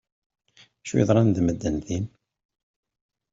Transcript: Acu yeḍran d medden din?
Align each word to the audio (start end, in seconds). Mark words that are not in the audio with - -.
Acu 0.81 0.95
yeḍran 0.97 1.29
d 1.35 1.37
medden 1.41 1.75
din? 1.85 2.05